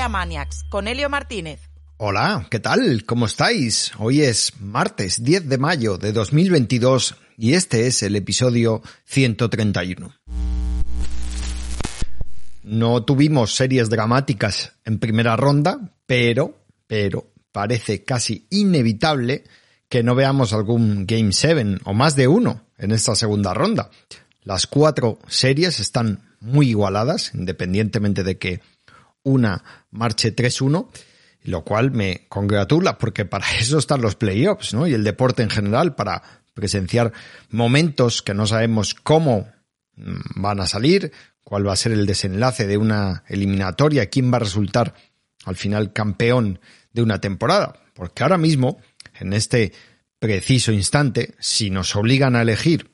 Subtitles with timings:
[0.00, 1.60] de NBA Maniacs con Helio Martínez.
[1.98, 3.04] Hola, ¿qué tal?
[3.04, 3.92] ¿Cómo estáis?
[3.98, 10.14] Hoy es martes 10 de mayo de 2022 y este es el episodio 131.
[12.62, 19.44] No tuvimos series dramáticas en primera ronda, pero, pero, parece casi inevitable
[19.90, 23.90] que no veamos algún Game 7 o más de uno en esta segunda ronda.
[24.44, 28.60] Las cuatro series están muy igualadas, independientemente de que
[29.22, 30.88] una marche 3-1,
[31.42, 34.86] lo cual me congratula porque para eso están los playoffs, ¿no?
[34.86, 36.22] Y el deporte en general, para
[36.54, 37.12] presenciar
[37.50, 39.48] momentos que no sabemos cómo
[39.96, 41.12] mm, van a salir,
[41.42, 44.94] cuál va a ser el desenlace de una eliminatoria, quién va a resultar
[45.44, 46.60] al final campeón
[46.92, 47.74] de una temporada.
[47.94, 48.78] Porque ahora mismo,
[49.18, 49.72] en este
[50.18, 52.90] preciso instante, si nos obligan a elegir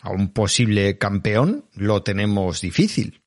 [0.00, 3.22] a un posible campeón, lo tenemos difícil.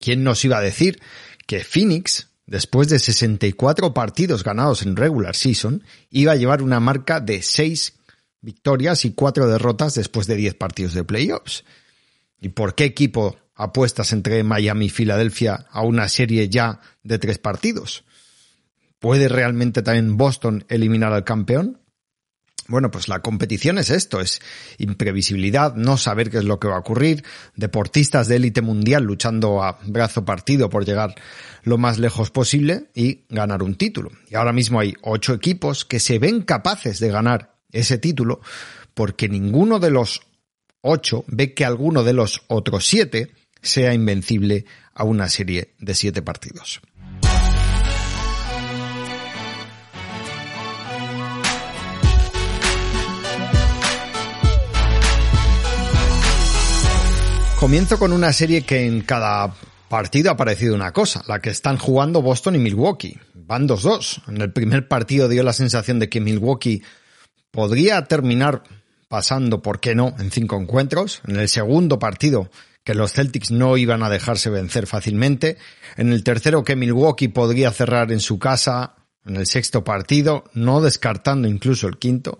[0.00, 1.00] ¿Quién nos iba a decir
[1.46, 7.20] que Phoenix, después de 64 partidos ganados en regular season, iba a llevar una marca
[7.20, 7.94] de 6
[8.40, 11.64] victorias y 4 derrotas después de 10 partidos de playoffs?
[12.40, 17.38] ¿Y por qué equipo apuestas entre Miami y Filadelfia a una serie ya de tres
[17.38, 18.04] partidos?
[18.98, 21.80] ¿Puede realmente también Boston eliminar al campeón?
[22.66, 24.40] Bueno, pues la competición es esto, es
[24.78, 27.22] imprevisibilidad, no saber qué es lo que va a ocurrir,
[27.56, 31.14] deportistas de élite mundial luchando a brazo partido por llegar
[31.62, 34.10] lo más lejos posible y ganar un título.
[34.30, 38.40] Y ahora mismo hay ocho equipos que se ven capaces de ganar ese título
[38.94, 40.22] porque ninguno de los
[40.80, 46.22] ocho ve que alguno de los otros siete sea invencible a una serie de siete
[46.22, 46.80] partidos.
[57.64, 59.54] Comienzo con una serie que en cada
[59.88, 63.18] partido ha parecido una cosa, la que están jugando Boston y Milwaukee.
[63.32, 64.28] Van 2-2.
[64.28, 66.82] En el primer partido dio la sensación de que Milwaukee
[67.50, 68.64] podría terminar
[69.08, 71.22] pasando, ¿por qué no?, en cinco encuentros.
[71.26, 72.50] En el segundo partido,
[72.84, 75.56] que los Celtics no iban a dejarse vencer fácilmente.
[75.96, 78.94] En el tercero, que Milwaukee podría cerrar en su casa.
[79.24, 82.38] En el sexto partido, no descartando incluso el quinto.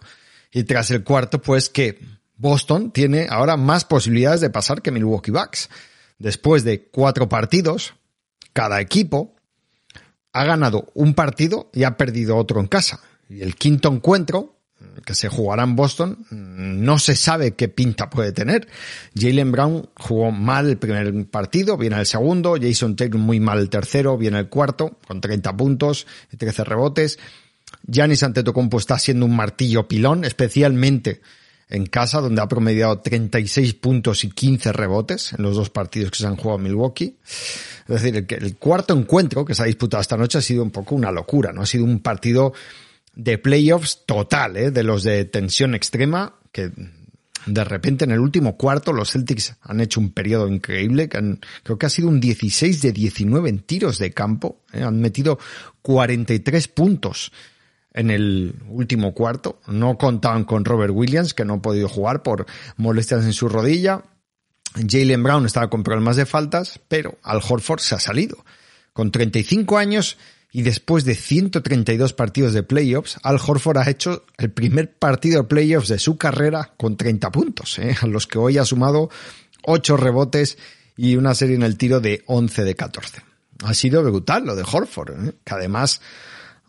[0.52, 1.98] Y tras el cuarto, pues que
[2.44, 5.70] Boston tiene ahora más posibilidades de pasar que Milwaukee Bucks.
[6.18, 7.94] Después de cuatro partidos,
[8.52, 9.34] cada equipo
[10.34, 13.00] ha ganado un partido y ha perdido otro en casa.
[13.30, 14.58] Y el quinto encuentro,
[15.06, 18.68] que se jugará en Boston, no se sabe qué pinta puede tener.
[19.18, 22.56] Jalen Brown jugó mal el primer partido, viene el segundo.
[22.60, 27.18] Jason Taylor muy mal el tercero, viene el cuarto, con 30 puntos y 13 rebotes.
[27.86, 31.22] Giannis Antetokounmpo está siendo un martillo pilón, especialmente
[31.68, 36.18] en casa, donde ha promediado 36 puntos y 15 rebotes en los dos partidos que
[36.18, 37.16] se han jugado en Milwaukee.
[37.88, 40.70] Es decir, el, el cuarto encuentro que se ha disputado esta noche ha sido un
[40.70, 41.62] poco una locura, ¿no?
[41.62, 42.52] Ha sido un partido
[43.14, 44.70] de playoffs total, ¿eh?
[44.70, 46.70] de los de tensión extrema, que
[47.46, 51.40] de repente en el último cuarto los Celtics han hecho un periodo increíble, que han,
[51.62, 54.82] creo que ha sido un 16 de 19 en tiros de campo, ¿eh?
[54.82, 55.38] han metido
[55.82, 57.32] 43 puntos
[57.94, 59.60] en el último cuarto.
[59.66, 62.44] No contaban con Robert Williams, que no ha podido jugar por
[62.76, 64.02] molestias en su rodilla.
[64.74, 68.44] Jalen Brown estaba con problemas de faltas, pero Al Horford se ha salido.
[68.92, 70.18] Con 35 años
[70.50, 75.48] y después de 132 partidos de playoffs, Al Horford ha hecho el primer partido de
[75.48, 77.96] playoffs de su carrera con 30 puntos, ¿eh?
[78.00, 79.10] a los que hoy ha sumado
[79.62, 80.58] 8 rebotes
[80.96, 83.22] y una serie en el tiro de 11 de 14.
[83.64, 85.32] Ha sido brutal lo de Horford, ¿eh?
[85.44, 86.00] que además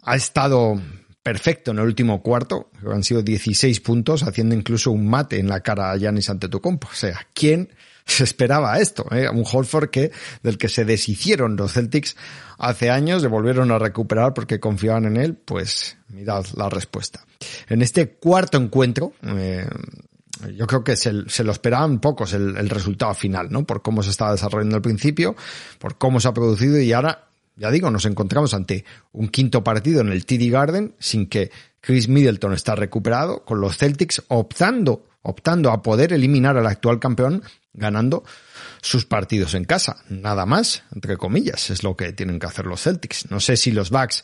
[0.04, 0.80] ha estado
[1.26, 5.62] perfecto en el último cuarto, han sido 16 puntos, haciendo incluso un mate en la
[5.62, 6.88] cara a Giannis Antetokounmpo.
[6.88, 7.70] O sea, ¿quién
[8.06, 9.28] se esperaba esto, ¿eh?
[9.28, 10.12] un Holford que,
[10.44, 12.16] del que se deshicieron los Celtics
[12.60, 17.26] hace años, le volvieron a recuperar porque confiaban en él, pues mirad la respuesta.
[17.70, 19.68] En este cuarto encuentro, eh,
[20.56, 23.66] yo creo que se, lo esperaban pocos el, el, resultado final, ¿no?
[23.66, 25.36] Por cómo se estaba desarrollando al principio,
[25.80, 30.02] por cómo se ha producido y ahora, ya digo, nos encontramos ante un quinto partido
[30.02, 35.72] en el TD Garden sin que Chris Middleton está recuperado, con los Celtics optando, optando
[35.72, 37.44] a poder eliminar al actual campeón
[37.74, 38.24] ganando
[38.82, 39.98] sus partidos en casa.
[40.10, 43.30] Nada más, entre comillas, es lo que tienen que hacer los Celtics.
[43.30, 44.24] No sé si los Bucks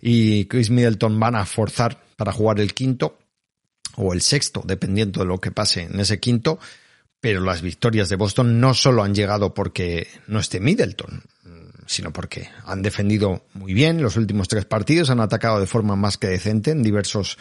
[0.00, 3.18] y Chris Middleton van a forzar para jugar el quinto
[3.96, 6.58] o el sexto, dependiendo de lo que pase en ese quinto,
[7.20, 11.22] pero las victorias de Boston no solo han llegado porque no esté Middleton,
[11.90, 16.18] sino porque han defendido muy bien los últimos tres partidos, han atacado de forma más
[16.18, 17.36] que decente en diversos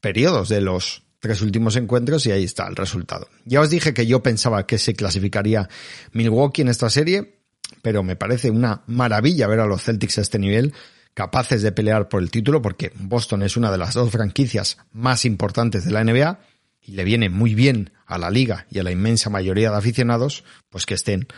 [0.00, 3.28] periodos de los tres últimos encuentros y ahí está el resultado.
[3.44, 5.68] Ya os dije que yo pensaba que se clasificaría
[6.12, 7.40] Milwaukee en esta serie,
[7.82, 10.72] pero me parece una maravilla ver a los Celtics a este nivel
[11.12, 15.26] capaces de pelear por el título porque Boston es una de las dos franquicias más
[15.26, 16.40] importantes de la NBA
[16.80, 20.44] y le viene muy bien a la liga y a la inmensa mayoría de aficionados
[20.70, 21.28] pues que estén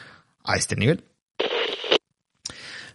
[0.44, 1.02] a este nivel.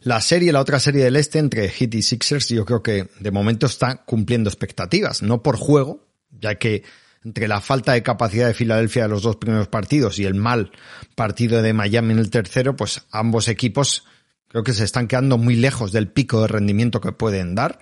[0.01, 3.31] La serie, la otra serie del este entre Heat y Sixers, yo creo que de
[3.31, 6.83] momento está cumpliendo expectativas, no por juego, ya que
[7.25, 10.71] entre la falta de capacidad de Filadelfia de los dos primeros partidos y el mal
[11.15, 14.05] partido de Miami en el tercero, pues ambos equipos
[14.47, 17.79] creo que se están quedando muy lejos del pico de rendimiento que pueden dar,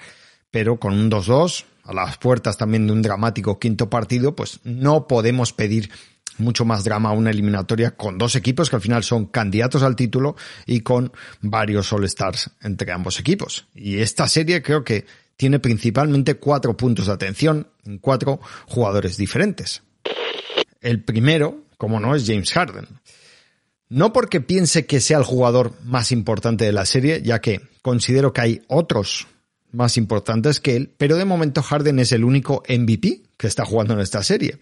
[0.50, 5.08] pero con un 2-2, a las puertas también de un dramático quinto partido, pues no
[5.08, 5.92] podemos pedir
[6.38, 10.36] mucho más drama una eliminatoria con dos equipos que al final son candidatos al título
[10.66, 13.68] y con varios All-Stars entre ambos equipos.
[13.74, 19.84] Y esta serie creo que tiene principalmente cuatro puntos de atención en cuatro jugadores diferentes.
[20.82, 22.88] El primero, como no, es James Harden.
[23.90, 28.34] No porque piense que sea el jugador más importante de la serie, ya que considero
[28.34, 29.28] que hay otros
[29.72, 33.94] más importantes que él, pero de momento Harden es el único MVP que está jugando
[33.94, 34.60] en esta serie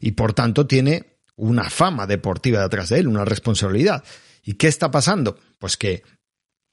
[0.00, 4.04] y por tanto tiene una fama deportiva detrás de él, una responsabilidad.
[4.44, 5.38] ¿Y qué está pasando?
[5.58, 6.02] Pues que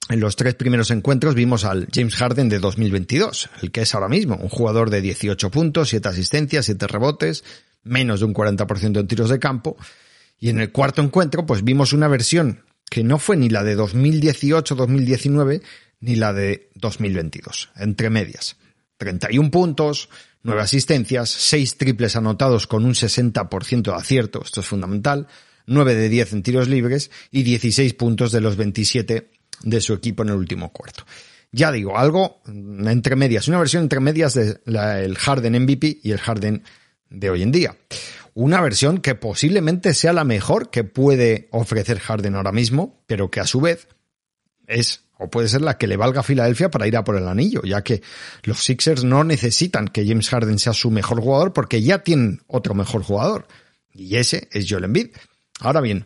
[0.09, 4.09] en los tres primeros encuentros vimos al James Harden de 2022, el que es ahora
[4.09, 7.43] mismo un jugador de 18 puntos, 7 asistencias, 7 rebotes,
[7.83, 9.77] menos de un 40% en tiros de campo.
[10.39, 13.77] Y en el cuarto encuentro, pues vimos una versión que no fue ni la de
[13.77, 15.61] 2018-2019
[15.99, 18.57] ni la de 2022, entre medias.
[18.97, 20.09] 31 puntos,
[20.43, 25.27] 9 asistencias, 6 triples anotados con un 60% de acierto, esto es fundamental,
[25.65, 29.31] 9 de 10 en tiros libres y 16 puntos de los 27
[29.63, 31.05] de su equipo en el último cuarto.
[31.51, 36.63] Ya digo, algo entre medias, una versión entre medias del Harden MVP y el Harden
[37.09, 37.75] de hoy en día.
[38.35, 43.39] Una versión que posiblemente sea la mejor que puede ofrecer Harden ahora mismo, pero que
[43.39, 43.87] a su vez
[44.69, 47.27] es o puede ser la que le valga a Filadelfia para ir a por el
[47.27, 48.01] anillo, ya que
[48.43, 52.73] los Sixers no necesitan que James Harden sea su mejor jugador porque ya tienen otro
[52.73, 53.45] mejor jugador.
[53.93, 55.09] Y ese es Joel Embiid.
[55.59, 56.05] Ahora bien,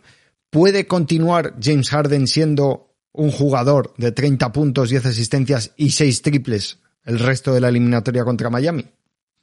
[0.50, 6.78] ¿puede continuar James Harden siendo un jugador de 30 puntos, 10 asistencias y 6 triples
[7.04, 8.84] el resto de la eliminatoria contra Miami?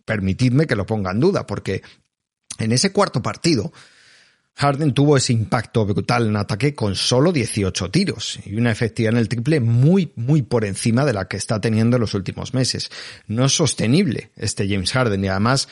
[0.04, 1.82] Permitidme que lo ponga en duda, porque
[2.58, 3.72] en ese cuarto partido,
[4.56, 9.20] Harden tuvo ese impacto brutal en ataque con solo 18 tiros y una efectividad en
[9.20, 12.92] el triple muy, muy por encima de la que está teniendo en los últimos meses.
[13.28, 15.68] No es sostenible este James Harden y además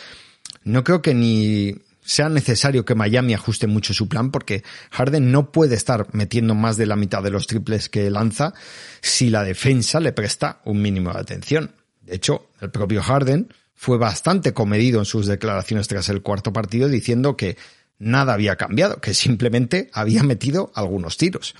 [0.63, 5.51] no creo que ni sea necesario que Miami ajuste mucho su plan porque Harden no
[5.51, 8.53] puede estar metiendo más de la mitad de los triples que lanza
[9.01, 11.75] si la defensa le presta un mínimo de atención.
[12.01, 16.89] De hecho, el propio Harden fue bastante comedido en sus declaraciones tras el cuarto partido
[16.89, 17.57] diciendo que
[17.99, 21.55] nada había cambiado, que simplemente había metido algunos tiros.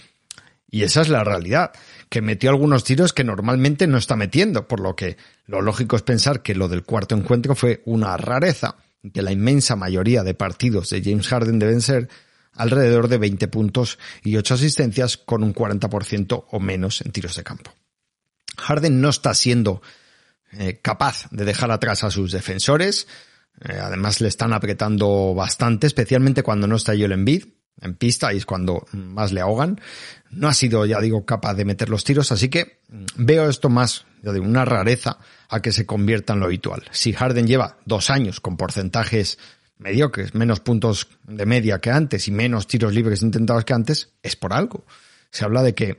[0.72, 1.72] Y esa es la realidad,
[2.10, 6.04] que metió algunos tiros que normalmente no está metiendo, por lo que lo lógico es
[6.04, 8.76] pensar que lo del cuarto encuentro fue una rareza
[9.14, 12.10] que la inmensa mayoría de partidos de James Harden deben ser
[12.54, 17.44] alrededor de 20 puntos y 8 asistencias con un 40% o menos en tiros de
[17.44, 17.74] campo.
[18.58, 19.82] Harden no está siendo
[20.52, 23.08] eh, capaz de dejar atrás a sus defensores,
[23.62, 27.46] eh, además le están apretando bastante, especialmente cuando no está Joel Embiid
[27.82, 29.80] en pista y es cuando más le ahogan.
[30.32, 32.82] No ha sido, ya digo, capaz de meter los tiros, así que
[33.16, 35.18] veo esto más de una rareza
[35.50, 36.84] a que se convierta en lo habitual.
[36.92, 39.40] Si Harden lleva dos años con porcentajes
[39.78, 44.36] mediocres, menos puntos de media que antes y menos tiros libres intentados que antes, es
[44.36, 44.86] por algo.
[45.32, 45.98] Se habla de que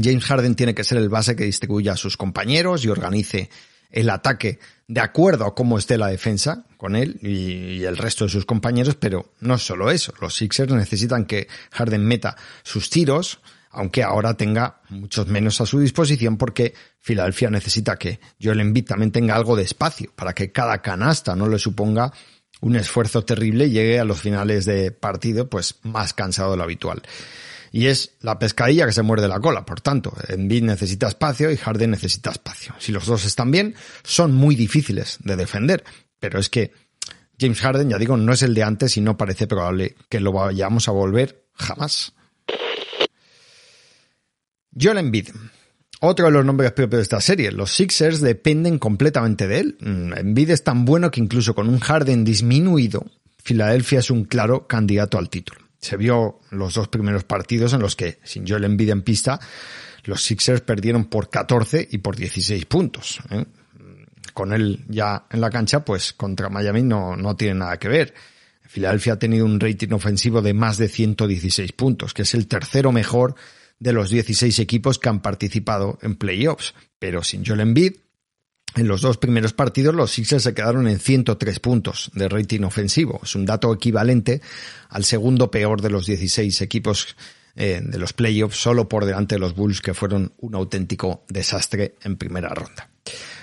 [0.00, 3.50] James Harden tiene que ser el base que distribuya a sus compañeros y organice
[3.92, 4.58] el ataque
[4.88, 8.96] de acuerdo a cómo esté la defensa con él y, el resto de sus compañeros,
[8.96, 10.12] pero no solo eso.
[10.20, 15.78] Los Sixers necesitan que Harden meta sus tiros, aunque ahora tenga muchos menos a su
[15.78, 20.82] disposición porque Filadelfia necesita que Joel Embiid también tenga algo de espacio para que cada
[20.82, 22.12] canasta no le suponga
[22.60, 26.62] un esfuerzo terrible y llegue a los finales de partido pues más cansado de lo
[26.62, 27.02] habitual
[27.72, 29.64] y es la pescadilla que se muerde la cola.
[29.64, 32.74] Por tanto, Embiid necesita espacio y Harden necesita espacio.
[32.78, 33.74] Si los dos están bien,
[34.04, 35.82] son muy difíciles de defender,
[36.20, 36.72] pero es que
[37.40, 40.32] James Harden, ya digo, no es el de antes y no parece probable que lo
[40.32, 42.12] vayamos a volver jamás.
[44.78, 45.30] Joel Embiid.
[46.04, 47.52] Otro de los nombres propios de esta serie.
[47.52, 49.76] Los Sixers dependen completamente de él.
[49.80, 53.06] Mm, Embiid es tan bueno que incluso con un Harden disminuido,
[53.42, 57.96] Filadelfia es un claro candidato al título se vio los dos primeros partidos en los
[57.96, 59.40] que, sin Joel Embiid en pista,
[60.04, 63.20] los Sixers perdieron por 14 y por 16 puntos.
[63.30, 63.44] ¿eh?
[64.32, 68.14] Con él ya en la cancha, pues contra Miami no, no tiene nada que ver.
[68.62, 72.92] Filadelfia ha tenido un rating ofensivo de más de 116 puntos, que es el tercero
[72.92, 73.34] mejor
[73.80, 76.74] de los 16 equipos que han participado en playoffs.
[77.00, 77.94] Pero sin Joel Embiid,
[78.76, 83.20] en los dos primeros partidos los Sixers se quedaron en 103 puntos de rating ofensivo.
[83.22, 84.40] Es un dato equivalente
[84.88, 87.16] al segundo peor de los 16 equipos
[87.54, 91.96] eh, de los playoffs, solo por delante de los Bulls que fueron un auténtico desastre
[92.02, 92.88] en primera ronda.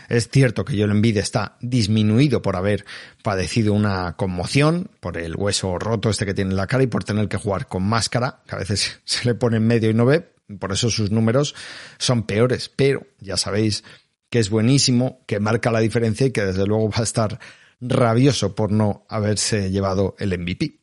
[0.07, 2.85] Es cierto que Joel Embiid está disminuido por haber
[3.21, 7.03] padecido una conmoción, por el hueso roto este que tiene en la cara y por
[7.03, 10.05] tener que jugar con máscara, que a veces se le pone en medio y no
[10.05, 11.53] ve, por eso sus números
[11.99, 13.83] son peores, pero ya sabéis
[14.29, 17.39] que es buenísimo, que marca la diferencia y que desde luego va a estar
[17.81, 20.79] rabioso por no haberse llevado el MVP.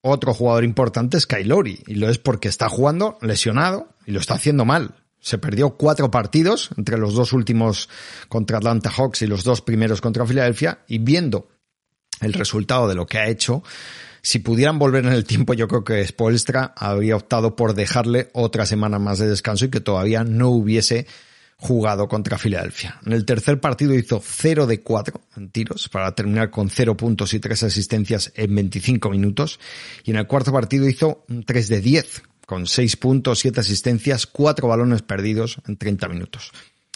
[0.00, 4.34] Otro jugador importante es Kylori, y lo es porque está jugando lesionado y lo está
[4.34, 4.96] haciendo mal.
[5.20, 7.88] Se perdió cuatro partidos entre los dos últimos
[8.28, 11.48] contra Atlanta Hawks y los dos primeros contra Filadelfia, y viendo
[12.20, 13.62] el resultado de lo que ha hecho,
[14.22, 18.66] si pudieran volver en el tiempo, yo creo que Spoelstra habría optado por dejarle otra
[18.66, 21.06] semana más de descanso y que todavía no hubiese
[21.62, 22.98] jugado contra Filadelfia.
[23.06, 27.32] En el tercer partido hizo 0 de 4 en tiros para terminar con 0 puntos
[27.34, 29.60] y 3 asistencias en 25 minutos.
[30.02, 34.66] Y en el cuarto partido hizo 3 de 10 con 6 puntos, 7 asistencias, 4
[34.66, 36.50] balones perdidos en 30 minutos.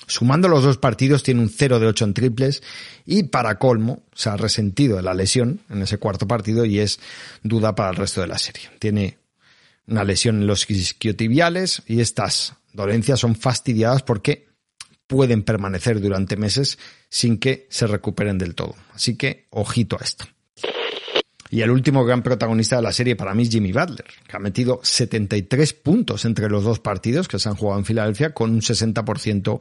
[0.08, 2.62] Sumando los dos partidos tiene un 0 de 8 en triples
[3.04, 6.99] y para colmo se ha resentido de la lesión en ese cuarto partido y es
[7.44, 8.68] duda para el resto de la serie.
[8.80, 9.18] Tiene
[9.87, 14.55] una lesión en los isquiotibiales y estas dolencias son fastidiadas porque
[15.06, 18.75] pueden permanecer durante meses sin que se recuperen del todo.
[18.92, 20.26] Así que ojito a esto.
[21.50, 24.40] Y el último gran protagonista de la serie para mí es Jimmy Butler, que ha
[24.40, 28.60] metido 73 puntos entre los dos partidos que se han jugado en Filadelfia con un
[28.60, 29.60] 60%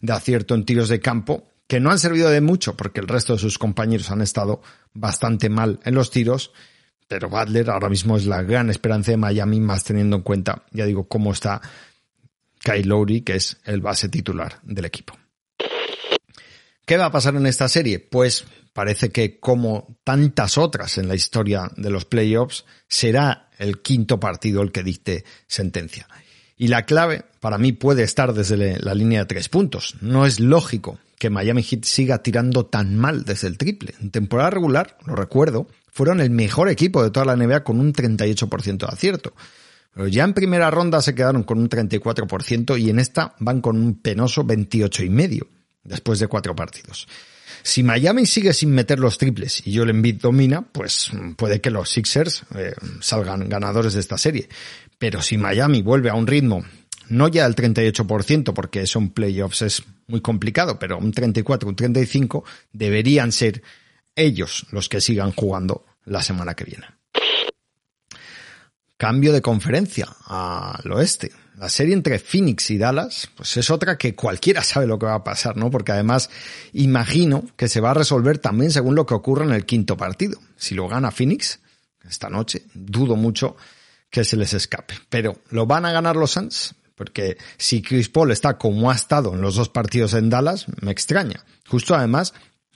[0.00, 3.32] de acierto en tiros de campo, que no han servido de mucho porque el resto
[3.32, 4.62] de sus compañeros han estado
[4.94, 6.52] bastante mal en los tiros,
[7.08, 10.86] pero Butler ahora mismo es la gran esperanza de Miami, más teniendo en cuenta, ya
[10.86, 11.60] digo, cómo está
[12.66, 15.16] Kyle Lowry, que es el base titular del equipo.
[16.84, 18.00] ¿Qué va a pasar en esta serie?
[18.00, 24.18] Pues parece que como tantas otras en la historia de los playoffs, será el quinto
[24.18, 26.08] partido el que dicte sentencia.
[26.56, 29.94] Y la clave para mí puede estar desde la línea de tres puntos.
[30.00, 33.94] No es lógico que Miami Heat siga tirando tan mal desde el triple.
[34.00, 37.92] En temporada regular, lo recuerdo, fueron el mejor equipo de toda la NBA con un
[37.92, 39.34] 38% de acierto.
[39.96, 44.00] Ya en primera ronda se quedaron con un 34% y en esta van con un
[44.00, 45.46] penoso 28,5%
[45.84, 47.08] después de cuatro partidos.
[47.62, 51.90] Si Miami sigue sin meter los triples y Joel Embiid domina, pues puede que los
[51.90, 54.48] Sixers eh, salgan ganadores de esta serie.
[54.98, 56.64] Pero si Miami vuelve a un ritmo,
[57.08, 62.44] no ya del 38%, porque son playoffs es muy complicado, pero un 34, un 35,
[62.72, 63.62] deberían ser
[64.14, 66.86] ellos los que sigan jugando la semana que viene
[68.96, 71.32] cambio de conferencia al oeste.
[71.58, 75.14] La serie entre Phoenix y Dallas, pues es otra que cualquiera sabe lo que va
[75.14, 75.70] a pasar, ¿no?
[75.70, 76.28] Porque además
[76.74, 80.38] imagino que se va a resolver también según lo que ocurra en el quinto partido.
[80.56, 81.60] Si lo gana Phoenix
[82.06, 83.56] esta noche, dudo mucho
[84.10, 84.94] que se les escape.
[85.08, 86.74] Pero ¿lo van a ganar los Suns?
[86.94, 90.90] Porque si Chris Paul está como ha estado en los dos partidos en Dallas, me
[90.90, 91.44] extraña.
[91.66, 92.34] Justo además,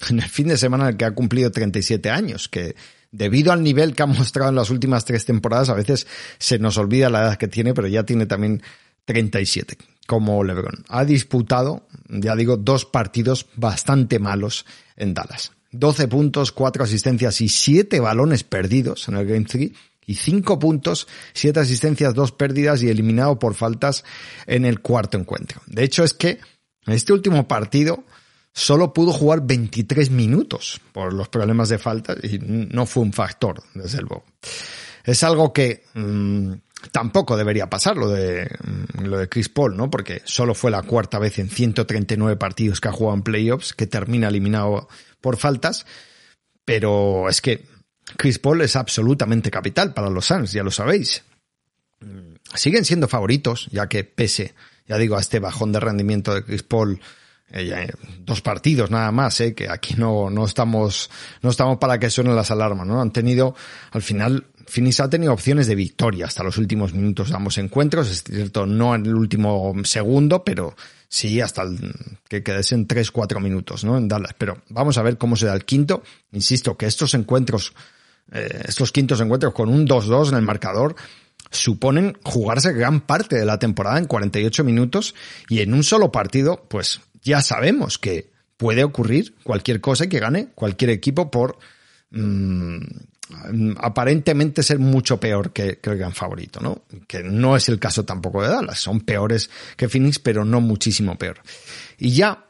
[0.08, 2.76] en el fin de semana en el que ha cumplido 37 años, que
[3.12, 6.06] debido al nivel que ha mostrado en las últimas tres temporadas, a veces
[6.38, 8.62] se nos olvida la edad que tiene, pero ya tiene también
[9.04, 9.76] 37,
[10.06, 10.84] como LeBron.
[10.88, 15.52] Ha disputado, ya digo, dos partidos bastante malos en Dallas.
[15.72, 19.70] 12 puntos, 4 asistencias y 7 balones perdidos en el Game 3
[20.06, 24.04] y 5 puntos, 7 asistencias, 2 pérdidas y eliminado por faltas
[24.46, 25.62] en el cuarto encuentro.
[25.66, 26.40] De hecho es que
[26.86, 28.04] en este último partido
[28.52, 33.62] solo pudo jugar 23 minutos por los problemas de falta y no fue un factor,
[33.74, 34.24] desde luego.
[35.04, 36.52] Es algo que mm,
[36.92, 39.90] tampoco debería pasar lo de, mm, lo de Chris Paul, ¿no?
[39.90, 43.86] Porque solo fue la cuarta vez en 139 partidos que ha jugado en playoffs que
[43.86, 44.88] termina eliminado
[45.20, 45.86] por faltas.
[46.64, 47.66] Pero es que
[48.16, 51.24] Chris Paul es absolutamente capital para los Suns, ya lo sabéis.
[52.00, 54.54] Mm, siguen siendo favoritos, ya que pese,
[54.86, 57.00] ya digo, a este bajón de rendimiento de Chris Paul,
[58.24, 61.10] dos partidos nada más, eh, que aquí no, no estamos,
[61.42, 63.00] no estamos para que suenen las alarmas, ¿no?
[63.00, 63.54] Han tenido,
[63.90, 68.08] al final, Finis ha tenido opciones de victoria hasta los últimos minutos de ambos encuentros,
[68.10, 70.76] es cierto, no en el último segundo, pero
[71.08, 71.92] sí hasta el,
[72.28, 73.98] que quedesen 3-4 minutos, ¿no?
[73.98, 74.34] En Dallas.
[74.38, 76.02] Pero vamos a ver cómo se da el quinto.
[76.32, 77.74] Insisto que estos encuentros,
[78.32, 80.94] eh, estos quintos encuentros con un 2-2 en el marcador,
[81.50, 85.16] suponen jugarse gran parte de la temporada en 48 minutos
[85.48, 90.20] y en un solo partido, pues ya sabemos que puede ocurrir cualquier cosa y que
[90.20, 91.58] gane cualquier equipo por
[92.10, 92.78] mmm,
[93.78, 96.82] aparentemente ser mucho peor que, que, el gran favorito, ¿no?
[97.06, 98.80] Que no es el caso tampoco de Dallas.
[98.80, 101.40] Son peores que Phoenix, pero no muchísimo peor.
[101.98, 102.46] Y ya,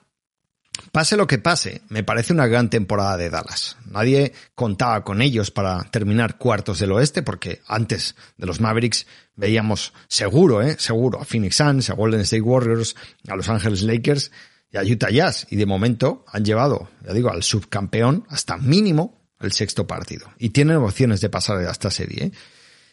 [0.93, 3.77] pase lo que pase, me parece una gran temporada de Dallas.
[3.91, 9.93] Nadie contaba con ellos para terminar cuartos del oeste, porque antes de los Mavericks veíamos
[10.09, 10.77] seguro, ¿eh?
[10.79, 12.97] Seguro a Phoenix Suns, a Golden State Warriors,
[13.29, 14.31] a Los Angeles Lakers
[14.73, 15.47] y a Utah Jazz.
[15.51, 20.27] Y de momento han llevado, ya digo, al subcampeón hasta mínimo el sexto partido.
[20.39, 22.27] Y tienen opciones de pasar a esta serie.
[22.27, 22.33] ¿eh?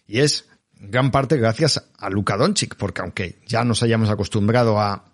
[0.08, 0.46] Y es
[0.80, 5.12] gran parte gracias a Luka Doncic, porque aunque ya nos hayamos acostumbrado a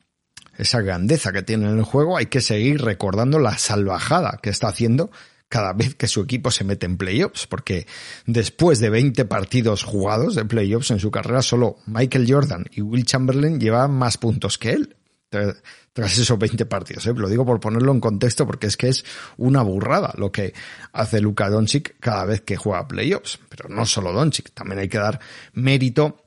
[0.57, 4.67] esa grandeza que tiene en el juego, hay que seguir recordando la salvajada que está
[4.67, 5.09] haciendo
[5.49, 7.85] cada vez que su equipo se mete en playoffs, porque
[8.25, 13.05] después de 20 partidos jugados de playoffs en su carrera, solo Michael Jordan y Will
[13.05, 14.95] Chamberlain llevan más puntos que él
[15.93, 17.05] tras esos 20 partidos.
[17.07, 17.13] ¿eh?
[17.15, 19.05] Lo digo por ponerlo en contexto porque es que es
[19.37, 20.53] una burrada lo que
[20.91, 23.39] hace Luka Doncic cada vez que juega playoffs.
[23.49, 25.19] Pero no solo Doncic, también hay que dar
[25.53, 26.23] mérito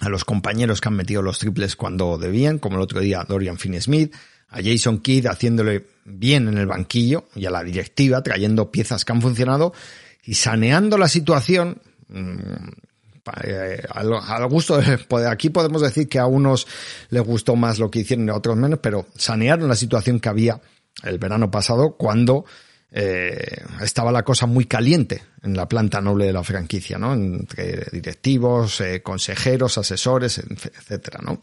[0.00, 3.58] a los compañeros que han metido los triples cuando debían, como el otro día Dorian
[3.58, 4.14] Finney-Smith,
[4.48, 9.12] a Jason Kidd haciéndole bien en el banquillo y a la directiva trayendo piezas que
[9.12, 9.74] han funcionado
[10.24, 12.87] y saneando la situación mm,
[13.44, 16.66] eh, al, gusto, pues aquí podemos decir que a unos
[17.10, 20.28] les gustó más lo que hicieron y a otros menos, pero sanearon la situación que
[20.28, 20.60] había
[21.02, 22.44] el verano pasado cuando
[22.90, 27.12] eh, estaba la cosa muy caliente en la planta noble de la franquicia, ¿no?
[27.12, 31.42] Entre directivos, eh, consejeros, asesores, etcétera, ¿no?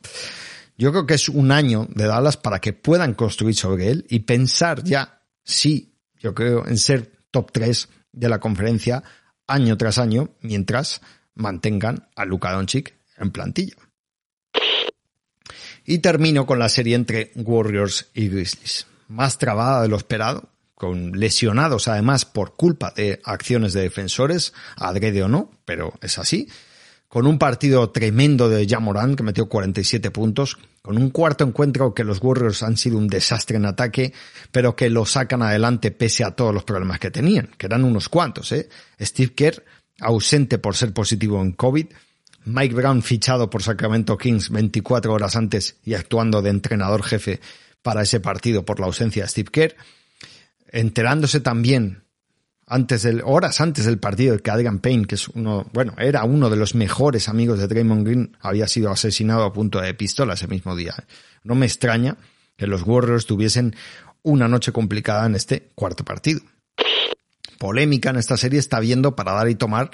[0.78, 4.20] Yo creo que es un año de Dallas para que puedan construir sobre él y
[4.20, 9.04] pensar ya, sí, yo creo, en ser top 3 de la conferencia
[9.48, 11.02] año tras año, mientras
[11.36, 13.76] mantengan a Luka Doncic en plantilla.
[15.86, 18.88] Y termino con la serie entre Warriors y Grizzlies.
[19.08, 25.24] Más trabada de lo esperado, con lesionados además por culpa de acciones de defensores, adrede
[25.24, 26.50] o no, pero es así.
[27.08, 32.04] Con un partido tremendo de Jamoran que metió 47 puntos, con un cuarto encuentro que
[32.04, 34.12] los Warriors han sido un desastre en ataque,
[34.52, 38.10] pero que lo sacan adelante pese a todos los problemas que tenían, que eran unos
[38.10, 38.68] cuantos, ¿eh?
[39.00, 39.64] Steve Kerr
[40.00, 41.88] ausente por ser positivo en COVID,
[42.46, 47.40] Mike Brown fichado por Sacramento Kings 24 horas antes y actuando de entrenador jefe
[47.82, 49.76] para ese partido por la ausencia de Steve Kerr,
[50.68, 52.04] enterándose también
[52.68, 56.50] antes del, horas antes del partido que Adrian Payne, que es uno, bueno, era uno
[56.50, 60.48] de los mejores amigos de Draymond Green, había sido asesinado a punto de pistola ese
[60.48, 60.96] mismo día.
[61.44, 62.18] No me extraña
[62.58, 63.76] que los Warriors tuviesen
[64.24, 66.42] una noche complicada en este cuarto partido
[67.58, 69.92] polémica en esta serie está viendo para dar y tomar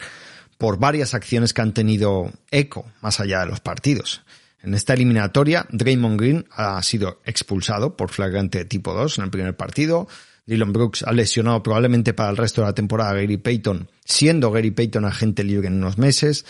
[0.58, 4.21] por varias acciones que han tenido eco más allá de los partidos.
[4.63, 9.56] En esta eliminatoria, Draymond Green ha sido expulsado por flagrante tipo 2 en el primer
[9.56, 10.08] partido.
[10.45, 14.71] Dylan Brooks ha lesionado probablemente para el resto de la temporada Gary Payton, siendo Gary
[14.71, 16.45] Payton agente libre en unos meses.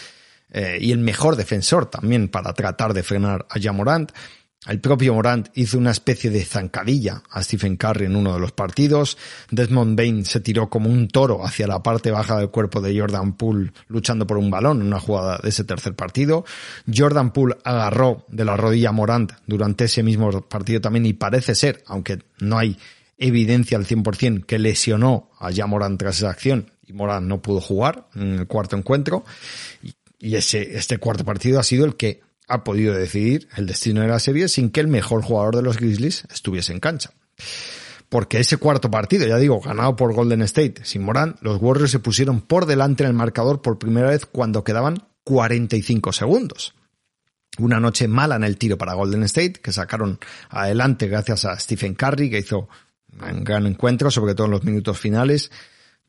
[0.54, 4.12] Eh, y el mejor defensor también para tratar de frenar a Jamorant.
[4.68, 8.52] El propio Morant hizo una especie de zancadilla a Stephen Curry en uno de los
[8.52, 9.18] partidos.
[9.50, 13.34] Desmond Bain se tiró como un toro hacia la parte baja del cuerpo de Jordan
[13.38, 16.46] Poole luchando por un balón en una jugada de ese tercer partido.
[16.96, 21.84] Jordan Poole agarró de la rodilla Morant durante ese mismo partido también y parece ser,
[21.88, 22.78] aunque no hay
[23.18, 27.62] evidencia al 100% que lesionó a ya Morant tras esa acción y Morant no pudo
[27.62, 29.26] jugar en el cuarto encuentro.
[30.20, 32.22] Y ese, este cuarto partido ha sido el que
[32.52, 35.78] ha podido decidir el destino de la serie sin que el mejor jugador de los
[35.78, 37.12] Grizzlies estuviese en cancha.
[38.10, 42.00] Porque ese cuarto partido, ya digo, ganado por Golden State sin Morán, los Warriors se
[42.00, 46.74] pusieron por delante en el marcador por primera vez cuando quedaban 45 segundos.
[47.58, 51.96] Una noche mala en el tiro para Golden State, que sacaron adelante gracias a Stephen
[51.96, 52.68] Curry, que hizo
[53.14, 55.52] Un gran encuentro, sobre todo en los minutos finales.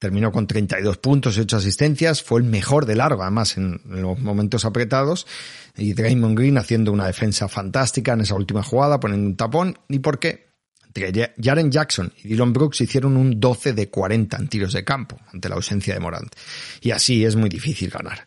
[0.03, 2.25] Terminó con 32 puntos y 8 asistencias.
[2.25, 5.29] Fue el mejor de largo, además, en los momentos apretados.
[5.77, 9.79] Y Draymond Green haciendo una defensa fantástica en esa última jugada, poniendo un tapón.
[9.89, 10.49] ¿Y por qué?
[10.89, 15.21] Entre Jaren Jackson y Dylan Brooks hicieron un 12 de 40 en tiros de campo
[15.33, 16.35] ante la ausencia de Morant.
[16.81, 18.27] Y así es muy difícil ganar.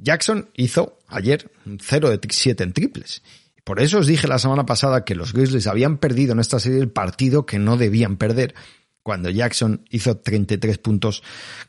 [0.00, 3.22] Jackson hizo ayer un 0 de 7 en triples.
[3.62, 6.78] Por eso os dije la semana pasada que los Grizzlies habían perdido en esta serie
[6.78, 8.54] el partido que no debían perder
[9.02, 11.22] cuando Jackson hizo 33 puntos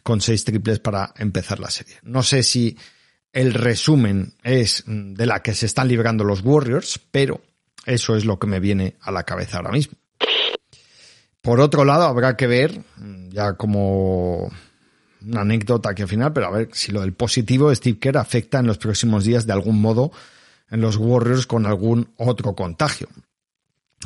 [0.04, 1.96] con 6 triples para empezar la serie.
[2.04, 2.78] No sé si
[3.34, 7.42] el resumen es de la que se están librando los Warriors, pero
[7.86, 9.98] eso es lo que me viene a la cabeza ahora mismo.
[11.42, 12.84] Por otro lado, habrá que ver,
[13.30, 14.52] ya como
[15.22, 18.18] una anécdota aquí al final, pero a ver si lo del positivo de Steve Kerr
[18.18, 20.12] afecta en los próximos días de algún modo
[20.70, 23.08] en los Warriors con algún otro contagio.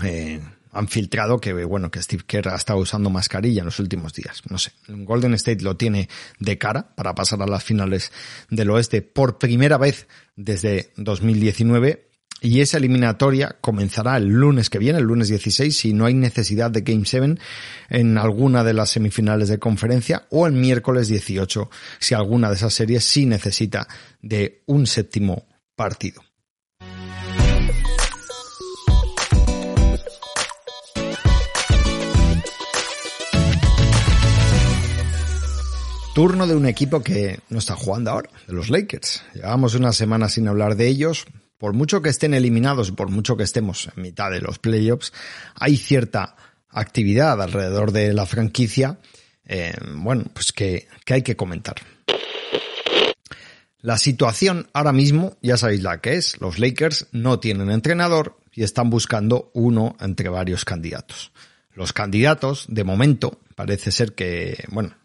[0.03, 0.41] Eh,
[0.75, 4.43] han filtrado que, bueno, que Steve Kerr ha estado usando mascarilla en los últimos días.
[4.49, 6.09] No sé, Golden State lo tiene
[6.39, 8.11] de cara para pasar a las finales
[8.49, 12.09] del oeste por primera vez desde 2019
[12.41, 16.69] y esa eliminatoria comenzará el lunes que viene, el lunes 16, si no hay necesidad
[16.69, 17.35] de Game 7
[17.89, 22.73] en alguna de las semifinales de conferencia, o el miércoles 18, si alguna de esas
[22.73, 23.87] series sí necesita
[24.21, 26.24] de un séptimo partido.
[36.15, 39.21] Turno de un equipo que no está jugando ahora, de los Lakers.
[39.33, 41.25] Llevamos una semana sin hablar de ellos,
[41.57, 45.11] por mucho que estén eliminados, por mucho que estemos en mitad de los playoffs,
[45.55, 46.37] hay cierta
[46.69, 48.97] actividad alrededor de la franquicia,
[49.43, 51.75] eh, bueno, pues que, que hay que comentar.
[53.81, 58.63] La situación ahora mismo, ya sabéis la que es, los Lakers no tienen entrenador y
[58.63, 61.33] están buscando uno entre varios candidatos.
[61.73, 64.95] Los candidatos, de momento, parece ser que, bueno,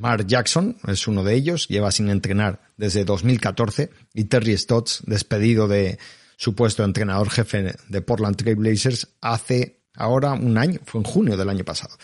[0.00, 5.68] Mark Jackson es uno de ellos, lleva sin entrenar desde 2014 y Terry Stotts, despedido
[5.68, 5.98] de
[6.36, 11.04] su puesto de entrenador jefe de Portland Trail Blazers hace ahora un año, fue en
[11.04, 11.96] junio del año pasado.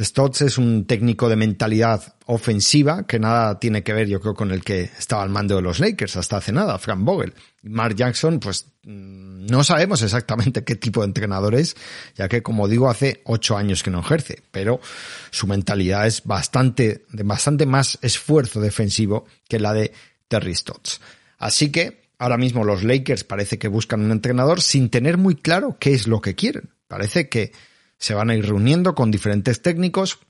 [0.00, 4.50] Stotts es un técnico de mentalidad ofensiva que nada tiene que ver, yo creo, con
[4.50, 7.34] el que estaba al mando de los Lakers hasta hace nada, Frank Vogel.
[7.62, 11.76] Mark Jackson, pues mm, no sabemos exactamente qué tipo de entrenador es,
[12.14, 14.80] ya que, como digo, hace ocho años que no ejerce, pero
[15.30, 19.92] su mentalidad es bastante, de bastante más esfuerzo defensivo que la de
[20.28, 21.00] Terry Stotts.
[21.38, 25.76] Así que, ahora mismo los Lakers parece que buscan un entrenador sin tener muy claro
[25.78, 26.70] qué es lo que quieren.
[26.94, 27.50] Parece que
[27.98, 30.20] se van a ir reuniendo con diferentes técnicos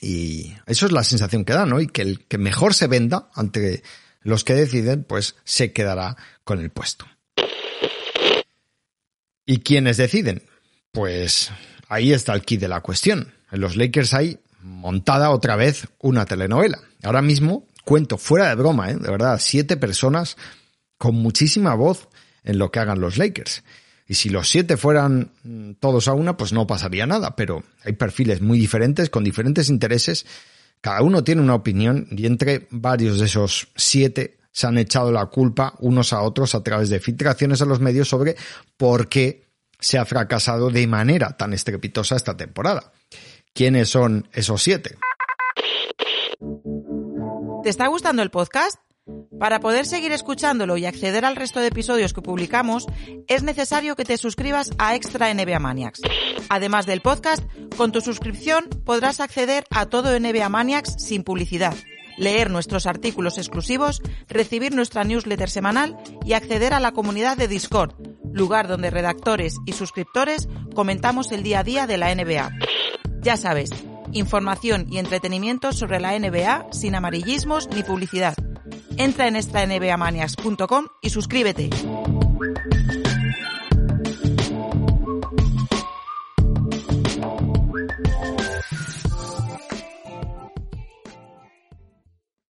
[0.00, 1.80] y eso es la sensación que da, ¿no?
[1.80, 3.84] Y que el que mejor se venda ante
[4.20, 7.06] los que deciden, pues se quedará con el puesto.
[9.46, 10.42] ¿Y quiénes deciden?
[10.90, 11.52] Pues
[11.86, 13.32] ahí está el kit de la cuestión.
[13.52, 16.80] En los Lakers hay montada otra vez una telenovela.
[17.04, 18.96] Ahora mismo cuento fuera de broma, ¿eh?
[18.96, 20.36] de verdad, siete personas
[20.98, 22.08] con muchísima voz
[22.42, 23.62] en lo que hagan los Lakers.
[24.10, 27.92] Y si los siete fueran mm, todos a una, pues no pasaría nada, pero hay
[27.92, 30.26] perfiles muy diferentes, con diferentes intereses,
[30.80, 35.26] cada uno tiene una opinión y entre varios de esos siete se han echado la
[35.26, 38.34] culpa unos a otros a través de filtraciones a los medios sobre
[38.76, 39.46] por qué
[39.78, 42.92] se ha fracasado de manera tan estrepitosa esta temporada.
[43.54, 44.98] ¿Quiénes son esos siete?
[47.62, 48.80] ¿Te está gustando el podcast?
[49.40, 52.86] Para poder seguir escuchándolo y acceder al resto de episodios que publicamos,
[53.26, 56.02] es necesario que te suscribas a Extra NBA Maniacs.
[56.50, 57.42] Además del podcast,
[57.74, 61.74] con tu suscripción podrás acceder a todo NBA Maniacs sin publicidad,
[62.18, 67.94] leer nuestros artículos exclusivos, recibir nuestra newsletter semanal y acceder a la comunidad de Discord,
[68.34, 72.50] lugar donde redactores y suscriptores comentamos el día a día de la NBA.
[73.22, 73.70] Ya sabes,
[74.12, 78.34] información y entretenimiento sobre la NBA sin amarillismos ni publicidad
[78.96, 81.70] Entra en esta nbamanias.com y suscríbete.